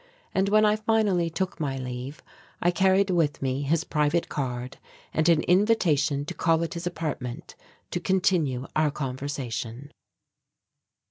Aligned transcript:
And 0.33 0.49
when 0.49 0.65
I 0.65 0.77
finally 0.77 1.29
took 1.29 1.59
my 1.59 1.77
leave 1.77 2.23
I 2.59 2.71
carried 2.71 3.11
with 3.11 3.39
me 3.39 3.61
his 3.61 3.83
private 3.83 4.29
card 4.29 4.79
and 5.13 5.29
an 5.29 5.43
invitation 5.43 6.25
to 6.25 6.33
call 6.33 6.63
at 6.63 6.73
his 6.73 6.87
apartment 6.87 7.53
to 7.91 7.99
continue 7.99 8.65
our 8.75 8.89
conversation. 8.89 9.91